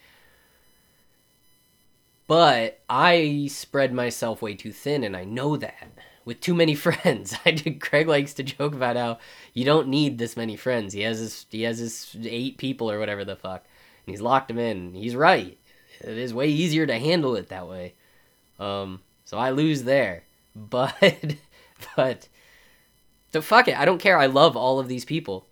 [2.27, 5.93] But I spread myself way too thin, and I know that
[6.25, 7.37] with too many friends.
[7.45, 7.81] I did.
[7.81, 9.19] Craig likes to joke about how
[9.53, 10.95] you don't need this many friends.
[10.95, 13.65] He has his he has his eight people or whatever the fuck,
[14.07, 14.95] and he's locked them in.
[14.95, 15.59] He's right.
[16.01, 17.95] It is way easier to handle it that way.
[18.59, 20.25] Um, so I lose there,
[20.57, 20.95] but
[21.97, 22.29] but
[23.33, 23.79] so fuck it.
[23.79, 24.19] I don't care.
[24.19, 25.47] I love all of these people.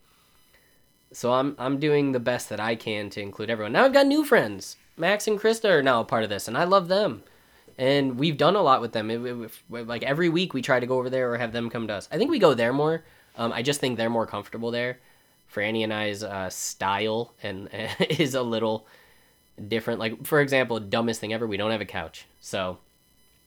[1.12, 3.72] So I'm I'm doing the best that I can to include everyone.
[3.72, 4.76] Now I've got new friends.
[4.96, 7.22] Max and Krista are now a part of this, and I love them.
[7.78, 9.10] And we've done a lot with them.
[9.10, 11.70] It, it, it, like every week, we try to go over there or have them
[11.70, 12.08] come to us.
[12.12, 13.04] I think we go there more.
[13.36, 14.98] Um, I just think they're more comfortable there.
[15.52, 17.70] Franny and I's uh, style and
[18.10, 18.86] is a little
[19.68, 19.98] different.
[19.98, 22.26] Like for example, dumbest thing ever, we don't have a couch.
[22.40, 22.78] So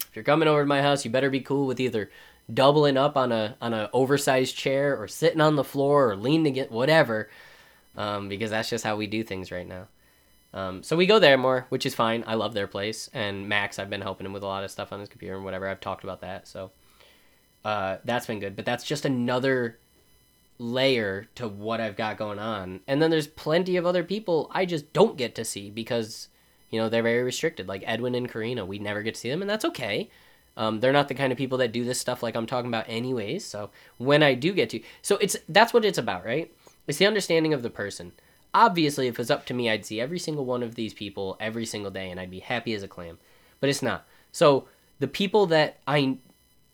[0.01, 2.09] if you're coming over to my house, you better be cool with either
[2.51, 6.47] doubling up on a on an oversized chair or sitting on the floor or leaning
[6.47, 7.29] against whatever,
[7.95, 9.87] um, because that's just how we do things right now.
[10.53, 12.23] Um, so we go there more, which is fine.
[12.27, 14.93] I love their place, and Max, I've been helping him with a lot of stuff
[14.93, 15.67] on his computer and whatever.
[15.67, 16.71] I've talked about that, so
[17.65, 18.55] uh, that's been good.
[18.55, 19.79] But that's just another
[20.59, 22.81] layer to what I've got going on.
[22.87, 26.29] And then there's plenty of other people I just don't get to see because
[26.69, 28.65] you know they're very restricted, like Edwin and Karina.
[28.65, 30.09] We never get to see them, and that's okay.
[30.55, 32.85] Um, they're not the kind of people that do this stuff like I'm talking about
[32.87, 33.43] anyways.
[33.45, 36.53] So when I do get to, so it's that's what it's about, right?
[36.87, 38.11] It's the understanding of the person.
[38.53, 41.37] Obviously, if it was up to me, I'd see every single one of these people
[41.39, 43.17] every single day, and I'd be happy as a clam.
[43.59, 44.05] But it's not.
[44.31, 44.67] So
[44.99, 46.17] the people that I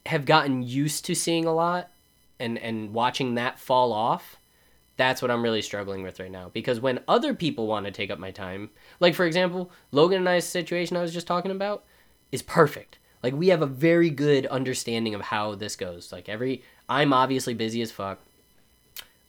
[0.06, 1.90] have gotten used to seeing a lot,
[2.38, 4.40] and and watching that fall off,
[4.98, 6.50] that's what I'm really struggling with right now.
[6.52, 10.28] Because when other people want to take up my time, like for example, Logan and
[10.28, 11.86] I's situation I was just talking about,
[12.30, 16.12] is perfect like we have a very good understanding of how this goes.
[16.12, 18.20] Like every I'm obviously busy as fuck.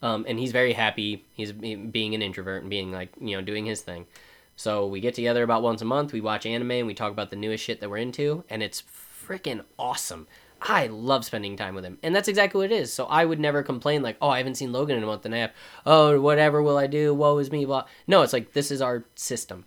[0.01, 1.25] Um, and he's very happy.
[1.33, 4.07] He's being an introvert and being like, you know, doing his thing.
[4.55, 6.11] So we get together about once a month.
[6.11, 8.83] We watch anime and we talk about the newest shit that we're into, and it's
[9.27, 10.27] freaking awesome.
[10.61, 12.93] I love spending time with him, and that's exactly what it is.
[12.93, 15.33] So I would never complain like, oh, I haven't seen Logan in a month and
[15.33, 15.51] a half.
[15.85, 17.13] Oh, whatever will I do?
[17.13, 17.65] Woe is me.
[17.65, 17.85] Blah.
[18.05, 19.65] No, it's like this is our system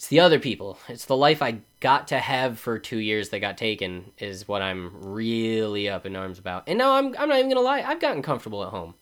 [0.00, 0.78] it's the other people.
[0.88, 4.62] It's the life I got to have for two years that got taken is what
[4.62, 6.64] I'm really up in arms about.
[6.66, 8.94] And now I'm I'm not even gonna lie, I've gotten comfortable at home.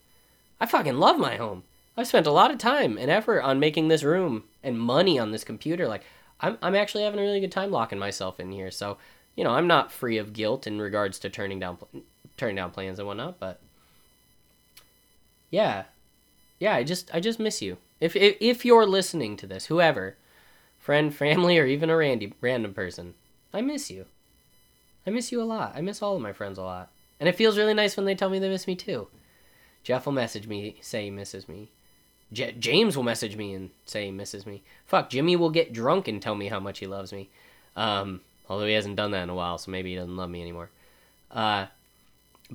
[0.59, 1.63] I fucking love my home.
[1.95, 5.31] I've spent a lot of time and effort on making this room and money on
[5.31, 5.87] this computer.
[5.87, 6.03] Like
[6.41, 8.69] I'm I'm actually having a really good time locking myself in here.
[8.69, 8.97] So
[9.37, 11.77] you know, I'm not free of guilt in regards to turning down
[12.35, 13.61] turning down plans and whatnot, but
[15.49, 15.85] yeah,
[16.59, 17.77] yeah, I just I just miss you.
[18.01, 20.17] If if, if you're listening to this, whoever,
[20.89, 23.13] friend, family, or even a randy, random person,
[23.53, 24.05] I miss you.
[25.05, 25.73] I miss you a lot.
[25.75, 28.15] I miss all of my friends a lot, and it feels really nice when they
[28.15, 29.07] tell me they miss me too.
[29.83, 31.69] Jeff will message me say he misses me.
[32.33, 34.63] J- James will message me and say he misses me.
[34.87, 37.29] Fuck, Jimmy will get drunk and tell me how much he loves me.
[37.75, 40.41] Um, although he hasn't done that in a while, so maybe he doesn't love me
[40.41, 40.71] anymore.
[41.29, 41.67] Uh,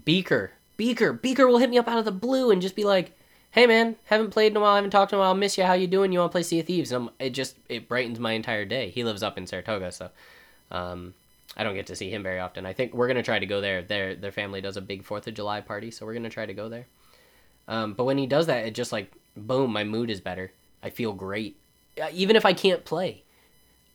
[0.05, 3.17] Beaker, Beaker, Beaker will hit me up out of the blue and just be like,
[3.55, 5.63] "Hey man, haven't played in a while, haven't talked in a while, miss you.
[5.63, 6.11] How you doing?
[6.11, 8.65] You want to play Sea of Thieves?" And I'm, it just it brightens my entire
[8.65, 8.91] day.
[8.91, 10.11] He lives up in Saratoga, so
[10.73, 11.15] um,
[11.57, 12.67] I don't get to see him very often.
[12.67, 13.81] I think we're gonna try to go there.
[13.83, 16.55] Their their family does a big Fourth of July party, so we're gonna try to
[16.55, 16.87] go there.
[17.69, 20.53] Um, but when he does that, it just like boom, my mood is better.
[20.83, 21.57] I feel great,
[22.13, 23.23] even if I can't play.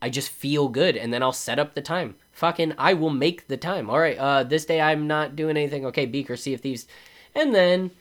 [0.01, 2.15] I just feel good, and then I'll set up the time.
[2.31, 3.89] Fucking, I will make the time.
[3.89, 5.85] All right, uh, this day I'm not doing anything.
[5.87, 6.87] Okay, Beaker, Sea of Thieves,
[7.35, 7.91] and then,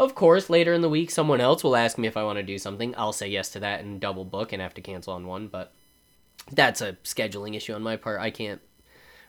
[0.00, 2.42] of course, later in the week, someone else will ask me if I want to
[2.42, 2.94] do something.
[2.96, 5.74] I'll say yes to that and double book and have to cancel on one, but
[6.50, 8.18] that's a scheduling issue on my part.
[8.18, 8.62] I can't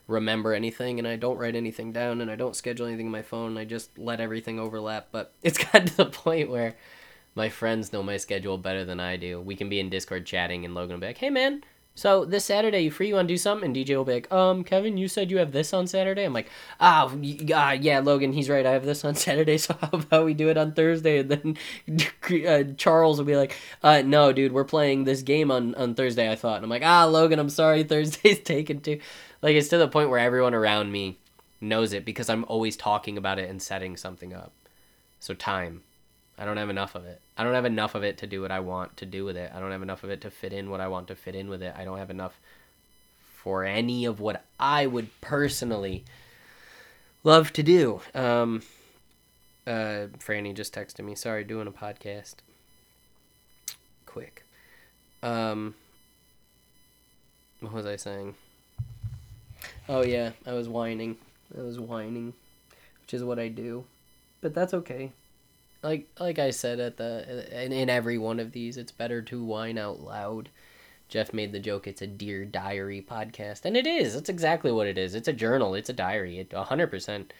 [0.07, 3.21] remember anything and I don't write anything down and I don't schedule anything in my
[3.21, 3.57] phone.
[3.57, 5.09] I just let everything overlap.
[5.11, 6.77] But it's gotten to the point where
[7.35, 9.41] my friends know my schedule better than I do.
[9.41, 11.65] We can be in Discord chatting and Logan will be like, hey man,
[12.01, 13.09] so this Saturday you free?
[13.09, 13.67] You want to do something?
[13.67, 16.23] And DJ will be like, um, Kevin, you said you have this on Saturday.
[16.23, 18.65] I'm like, ah, oh, uh, yeah, Logan, he's right.
[18.65, 19.59] I have this on Saturday.
[19.59, 21.19] So how about we do it on Thursday?
[21.19, 21.57] And then
[22.47, 26.31] uh, Charles will be like, uh, no, dude, we're playing this game on on Thursday.
[26.31, 26.55] I thought.
[26.55, 28.99] And I'm like, ah, Logan, I'm sorry, Thursday's taken too.
[29.43, 31.19] Like it's to the point where everyone around me
[31.61, 34.53] knows it because I'm always talking about it and setting something up.
[35.19, 35.83] So time.
[36.41, 37.21] I don't have enough of it.
[37.37, 39.51] I don't have enough of it to do what I want to do with it.
[39.53, 41.49] I don't have enough of it to fit in what I want to fit in
[41.49, 41.75] with it.
[41.77, 42.39] I don't have enough
[43.35, 46.03] for any of what I would personally
[47.23, 48.01] love to do.
[48.15, 48.63] Um,
[49.67, 51.13] uh, Franny just texted me.
[51.13, 52.37] Sorry, doing a podcast.
[54.07, 54.43] Quick.
[55.21, 55.75] Um,
[57.59, 58.33] what was I saying?
[59.87, 61.17] Oh yeah, I was whining.
[61.55, 62.33] I was whining,
[63.03, 63.85] which is what I do,
[64.41, 65.11] but that's okay.
[65.83, 69.43] Like like I said at the in, in every one of these, it's better to
[69.43, 70.49] whine out loud.
[71.09, 71.87] Jeff made the joke.
[71.87, 74.13] It's a dear diary podcast, and it is.
[74.13, 75.15] That's exactly what it is.
[75.15, 75.75] It's a journal.
[75.75, 76.39] It's a diary.
[76.39, 77.33] It hundred percent.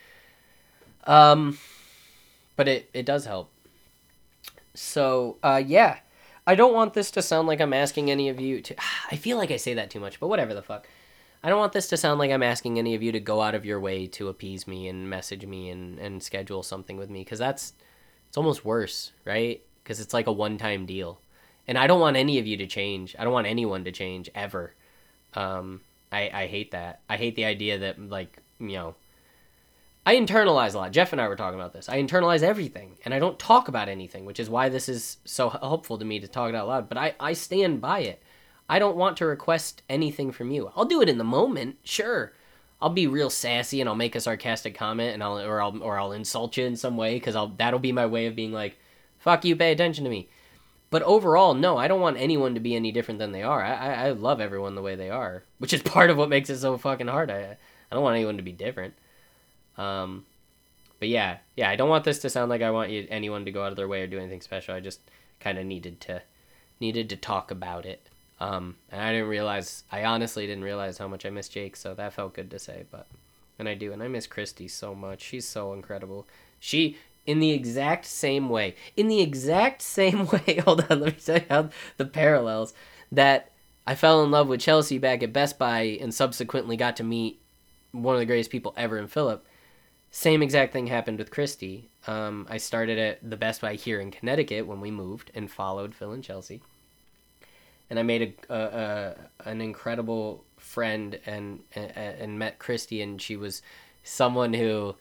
[1.06, 1.58] Um,
[2.56, 3.52] but it it does help.
[4.74, 6.00] So uh, yeah,
[6.48, 8.76] I don't want this to sound like I'm asking any of you to.
[9.12, 10.88] I feel like I say that too much, but whatever the fuck.
[11.44, 13.56] I don't want this to sound like I'm asking any of you to go out
[13.56, 17.22] of your way to appease me and message me and, and schedule something with me
[17.22, 17.74] because that's
[18.32, 19.62] it's almost worse, right?
[19.84, 21.20] Because it's like a one time deal,
[21.67, 23.13] and I don't want any of you to change.
[23.20, 24.74] I don't want anyone to change ever.
[25.34, 25.82] Um,
[26.13, 27.02] I I hate that.
[27.10, 28.96] I hate the idea that like you know.
[30.06, 30.94] I internalize a lot.
[30.94, 31.89] Jeff and I were talking about this.
[31.89, 35.50] I internalize everything, and I don't talk about anything, which is why this is so
[35.50, 36.88] helpful to me to talk it out loud.
[36.88, 38.24] But I, I stand by it.
[38.70, 40.72] I don't want to request anything from you.
[40.74, 42.32] I'll do it in the moment, sure.
[42.82, 46.00] I'll be real sassy and I'll make a sarcastic comment and I'll or I'll or
[46.00, 48.78] I'll insult you in some way because I'll that'll be my way of being like,
[49.20, 50.30] "Fuck you, pay attention to me."
[50.89, 53.63] But overall, no, I don't want anyone to be any different than they are.
[53.63, 56.60] I, I, love everyone the way they are, which is part of what makes it
[56.60, 57.32] so fucking hard.
[57.32, 57.58] I
[57.91, 58.94] I don't want anyone to be different.
[59.78, 60.26] Um,
[61.00, 63.52] but yeah, yeah, I don't want this to sound like I want you anyone to
[63.52, 64.76] go out of their way or do anything special.
[64.76, 65.00] I just
[65.39, 66.22] kind of needed to
[66.80, 68.10] needed to talk about it.
[68.42, 71.94] Um, and I didn't realize, I honestly didn't realize how much I miss Jake, so
[71.94, 72.86] that felt good to say.
[72.90, 73.06] But,
[73.60, 75.22] and I do, and I miss Christy so much.
[75.22, 76.28] She's so incredible.
[76.60, 81.20] She, in the exact same way, in the exact same way, hold on, let me
[81.24, 82.74] tell you how the parallels
[83.12, 83.52] that
[83.86, 87.40] I fell in love with Chelsea back at Best Buy and subsequently got to meet
[87.92, 89.46] one of the greatest people ever in Philip.
[90.10, 91.92] Same exact thing happened with Christy.
[92.08, 95.94] Um, I started at the Best Buy here in Connecticut when we moved and followed
[95.94, 96.64] Phil and Chelsea
[97.92, 98.60] and I made a, a,
[99.46, 103.62] a an incredible friend and, and and met Christy, and she was
[104.02, 104.96] someone who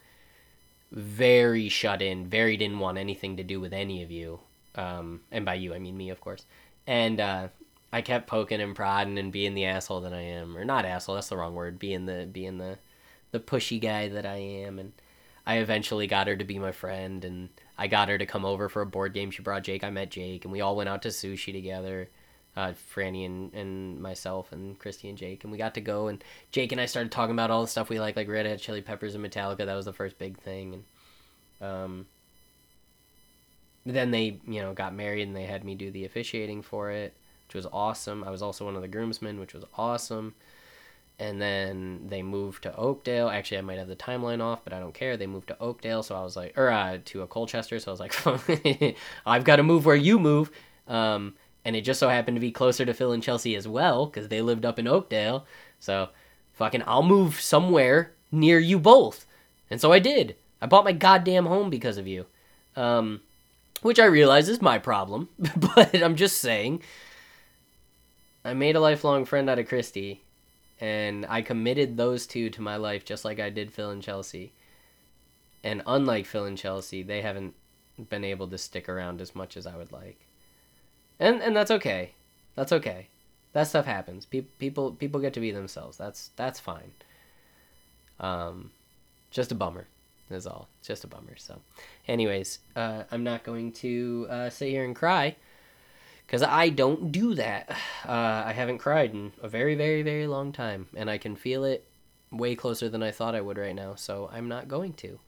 [0.90, 4.40] very shut in, very didn't want anything to do with any of you.
[4.74, 6.44] Um, and by you, I mean me, of course.
[6.84, 7.48] And uh,
[7.92, 11.14] I kept poking and prodding and being the asshole that I am, or not asshole.
[11.14, 11.78] That's the wrong word.
[11.78, 12.78] Being the being the
[13.30, 14.92] the pushy guy that I am, and
[15.46, 18.68] I eventually got her to be my friend, and I got her to come over
[18.68, 19.30] for a board game.
[19.30, 19.84] She brought Jake.
[19.84, 22.08] I met Jake, and we all went out to sushi together
[22.56, 26.08] uh, Franny and, and myself and Christy and Jake, and we got to go.
[26.08, 28.58] And Jake and I started talking about all the stuff we like, like Red Hot
[28.58, 29.64] Chili Peppers and Metallica.
[29.66, 30.84] That was the first big thing.
[31.60, 32.06] And um,
[33.86, 37.14] then they, you know, got married and they had me do the officiating for it,
[37.46, 38.24] which was awesome.
[38.24, 40.34] I was also one of the groomsmen, which was awesome.
[41.20, 43.28] and then they moved to Oakdale.
[43.28, 45.16] Actually, I might have the timeline off, but I don't care.
[45.18, 47.92] They moved to Oakdale, so I was like, or uh, to a Colchester, so I
[47.92, 50.50] was like, I've got to move where you move.
[50.88, 54.06] Um, and it just so happened to be closer to Phil and Chelsea as well,
[54.06, 55.46] because they lived up in Oakdale.
[55.78, 56.08] So,
[56.52, 59.26] fucking, I'll move somewhere near you both.
[59.70, 60.36] And so I did.
[60.60, 62.26] I bought my goddamn home because of you.
[62.76, 63.20] Um,
[63.82, 66.82] which I realize is my problem, but I'm just saying.
[68.44, 70.22] I made a lifelong friend out of Christy,
[70.80, 74.52] and I committed those two to my life just like I did Phil and Chelsea.
[75.62, 77.54] And unlike Phil and Chelsea, they haven't
[78.08, 80.26] been able to stick around as much as I would like.
[81.20, 82.12] And and that's okay.
[82.56, 83.06] That's okay.
[83.52, 84.26] That stuff happens.
[84.26, 85.96] People people people get to be themselves.
[85.96, 86.90] That's that's fine.
[88.18, 88.72] Um
[89.30, 89.86] just a bummer
[90.30, 90.68] is all.
[90.82, 91.36] Just a bummer.
[91.36, 91.60] So
[92.08, 95.36] anyways, uh, I'm not going to uh, sit here and cry
[96.26, 97.76] because I don't do that.
[98.02, 101.64] Uh, I haven't cried in a very, very, very long time, and I can feel
[101.64, 101.86] it
[102.32, 103.94] way closer than I thought I would right now.
[103.94, 105.20] So I'm not going to.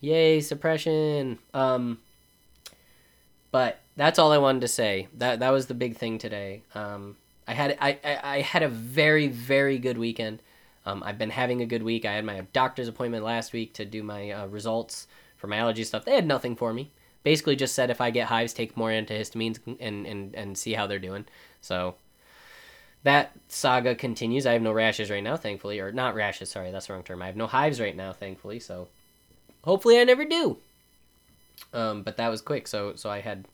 [0.00, 1.38] Yay, suppression.
[1.54, 1.98] Um,
[3.50, 5.08] but that's all I wanted to say.
[5.14, 6.62] That that was the big thing today.
[6.74, 7.16] Um,
[7.48, 10.42] I had I, I, I had a very very good weekend.
[10.84, 12.04] Um, I've been having a good week.
[12.04, 15.82] I had my doctor's appointment last week to do my uh, results for my allergy
[15.82, 16.04] stuff.
[16.04, 16.92] They had nothing for me
[17.26, 20.86] basically just said if I get hives, take more antihistamines and, and, and see how
[20.86, 21.24] they're doing.
[21.60, 21.96] So
[23.02, 24.46] that saga continues.
[24.46, 26.50] I have no rashes right now, thankfully, or not rashes.
[26.50, 27.20] Sorry, that's the wrong term.
[27.20, 28.60] I have no hives right now, thankfully.
[28.60, 28.86] So
[29.64, 30.58] hopefully I never do.
[31.72, 32.68] Um, but that was quick.
[32.68, 33.48] So so I had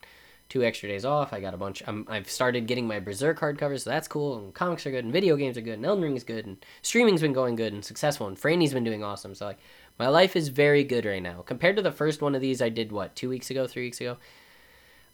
[0.48, 1.32] two extra days off.
[1.32, 1.82] I got a bunch.
[1.86, 4.38] i I've started getting my Berserk hardcovers, so that's cool.
[4.38, 6.64] And comics are good, and video games are good, and Elden Ring is good, and
[6.82, 9.34] streaming's been going good and successful, and Franny's been doing awesome.
[9.34, 9.58] So like
[9.98, 11.42] my life is very good right now.
[11.42, 14.00] Compared to the first one of these I did, what, two weeks ago, three weeks
[14.00, 14.16] ago?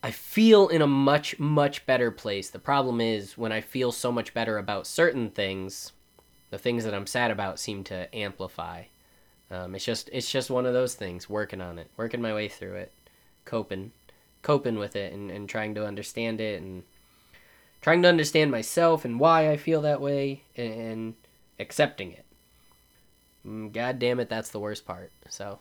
[0.02, 2.50] I feel in a much, much better place.
[2.50, 5.92] The problem is when I feel so much better about certain things,
[6.50, 8.84] the things that I'm sad about seem to amplify.
[9.50, 11.28] Um, it's just it's just one of those things.
[11.28, 12.92] Working on it, working my way through it,
[13.44, 13.92] coping,
[14.42, 16.82] coping with it, and, and trying to understand it, and
[17.80, 21.14] trying to understand myself and why I feel that way, and, and
[21.58, 22.24] accepting it.
[23.46, 25.12] Mm, God damn it, that's the worst part.
[25.28, 25.60] So,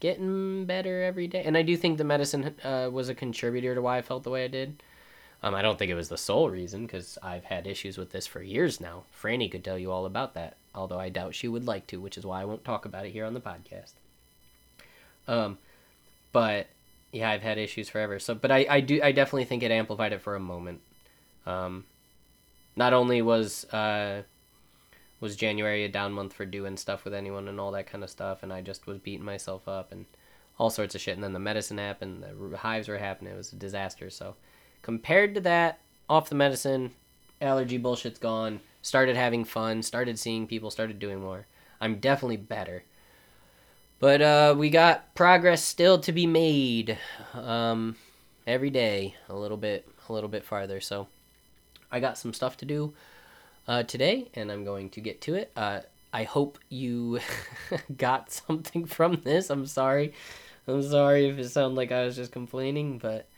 [0.00, 1.42] getting better every day.
[1.44, 4.30] And I do think the medicine uh, was a contributor to why I felt the
[4.30, 4.82] way I did.
[5.42, 8.26] Um, I don't think it was the sole reason because I've had issues with this
[8.26, 9.04] for years now.
[9.20, 12.16] Franny could tell you all about that, although I doubt she would like to, which
[12.16, 13.92] is why I won't talk about it here on the podcast.
[15.28, 15.58] Um,
[16.32, 16.68] but
[17.16, 18.18] yeah, I've had issues forever.
[18.18, 20.80] So, but I, I do, I definitely think it amplified it for a moment.
[21.46, 21.84] Um,
[22.76, 24.22] not only was uh,
[25.20, 28.10] was January a down month for doing stuff with anyone and all that kind of
[28.10, 30.06] stuff, and I just was beating myself up and
[30.58, 31.14] all sorts of shit.
[31.14, 33.32] And then the medicine happened, the hives were happening.
[33.32, 34.10] It was a disaster.
[34.10, 34.36] So
[34.82, 36.92] compared to that, off the medicine,
[37.40, 38.60] allergy bullshit's gone.
[38.82, 39.82] Started having fun.
[39.82, 40.70] Started seeing people.
[40.70, 41.46] Started doing more.
[41.80, 42.84] I'm definitely better.
[43.98, 46.98] But uh, we got progress still to be made.
[47.32, 47.96] Um,
[48.46, 50.80] every day, a little bit, a little bit farther.
[50.80, 51.08] So
[51.90, 52.94] I got some stuff to do
[53.66, 55.50] uh, today, and I'm going to get to it.
[55.56, 55.80] Uh,
[56.12, 57.20] I hope you
[57.96, 59.50] got something from this.
[59.50, 60.12] I'm sorry.
[60.68, 63.28] I'm sorry if it sounded like I was just complaining, but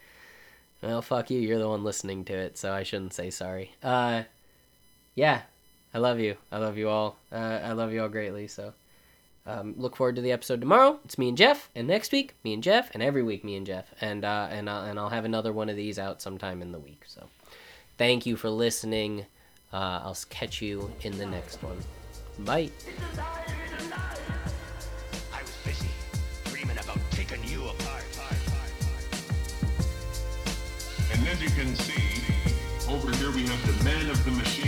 [0.81, 1.39] well, fuck you.
[1.39, 3.75] You're the one listening to it, so I shouldn't say sorry.
[3.83, 4.23] Uh,
[5.13, 5.41] yeah,
[5.93, 6.37] I love you.
[6.51, 7.17] I love you all.
[7.31, 8.47] Uh, I love you all greatly.
[8.47, 8.73] So,
[9.49, 10.99] um, look forward to the episode tomorrow.
[11.03, 13.65] It's me and Jeff, and next week me and Jeff, and every week me and
[13.65, 16.71] Jeff, and uh, and uh, and I'll have another one of these out sometime in
[16.71, 17.03] the week.
[17.07, 17.27] So,
[17.97, 19.25] thank you for listening.
[19.73, 21.77] Uh, I'll catch you in the next one.
[22.39, 22.69] Bye.
[31.11, 32.03] And as you can see,
[32.87, 34.58] over here we have the man of the machine.